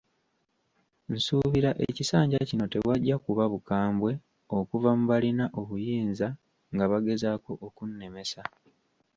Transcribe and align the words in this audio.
Nsuubira 1.13 1.71
ekisanja 1.87 2.37
kino 2.49 2.65
tewajja 2.73 3.15
kuba 3.25 3.43
bukambwe 3.53 4.11
okuva 4.57 4.89
mu 4.97 5.03
balina 5.11 5.45
obuyinza 5.59 6.27
nga 6.73 6.85
bagezaako 6.91 7.51
okunnemesa. 7.67 8.41